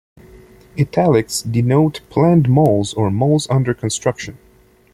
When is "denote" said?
1.43-2.01